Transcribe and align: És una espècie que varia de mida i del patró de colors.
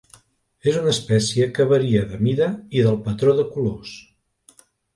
És 0.71 0.79
una 0.79 0.93
espècie 0.93 1.47
que 1.59 1.67
varia 1.73 2.01
de 2.15 2.19
mida 2.29 2.49
i 2.81 2.85
del 2.89 2.99
patró 3.07 3.39
de 3.43 3.47
colors. 3.55 3.95